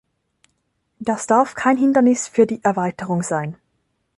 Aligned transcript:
Das 0.97 1.27
darf 1.27 1.53
kein 1.53 1.77
Hindernis 1.77 2.27
für 2.27 2.47
die 2.47 2.63
Erweiterung 2.63 3.21
sein. 3.21 3.55